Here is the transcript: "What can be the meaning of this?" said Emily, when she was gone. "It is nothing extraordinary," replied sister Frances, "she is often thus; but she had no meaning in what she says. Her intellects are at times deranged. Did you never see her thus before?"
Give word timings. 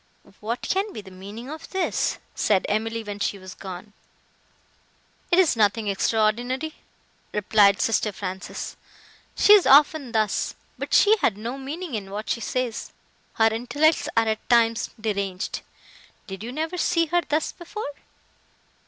"What 0.39 0.63
can 0.63 0.93
be 0.93 1.01
the 1.01 1.11
meaning 1.11 1.47
of 1.47 1.69
this?" 1.69 2.17
said 2.33 2.65
Emily, 2.67 3.03
when 3.03 3.19
she 3.19 3.37
was 3.37 3.53
gone. 3.53 3.93
"It 5.29 5.37
is 5.37 5.55
nothing 5.55 5.87
extraordinary," 5.87 6.73
replied 7.31 7.79
sister 7.79 8.11
Frances, 8.11 8.75
"she 9.35 9.53
is 9.53 9.67
often 9.67 10.11
thus; 10.11 10.55
but 10.75 10.95
she 10.95 11.17
had 11.17 11.37
no 11.37 11.55
meaning 11.55 11.93
in 11.93 12.09
what 12.09 12.31
she 12.31 12.41
says. 12.41 12.91
Her 13.33 13.49
intellects 13.49 14.09
are 14.17 14.25
at 14.27 14.49
times 14.49 14.89
deranged. 14.99 15.61
Did 16.25 16.41
you 16.43 16.51
never 16.51 16.77
see 16.79 17.05
her 17.05 17.21
thus 17.21 17.51
before?" 17.51 17.91